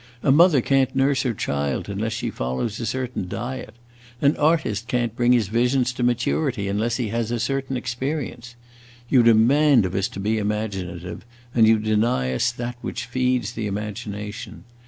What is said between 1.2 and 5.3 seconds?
her child unless she follows a certain diet; an artist can't